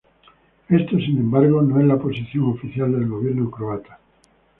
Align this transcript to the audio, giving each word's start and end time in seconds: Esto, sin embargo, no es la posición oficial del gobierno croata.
Esto, 0.67 0.97
sin 0.97 1.19
embargo, 1.19 1.61
no 1.61 1.79
es 1.79 1.85
la 1.85 1.99
posición 1.99 2.45
oficial 2.45 2.91
del 2.91 3.07
gobierno 3.07 3.51
croata. 3.51 3.99